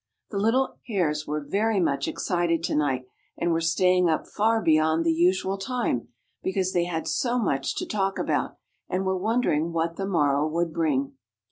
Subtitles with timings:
[0.31, 3.05] The little Hares were very much excited tonight,
[3.37, 6.07] and were staying up far beyond the usual time,
[6.41, 8.57] because they had so much to talk about,
[8.89, 11.13] and were wondering what the morrow would bring.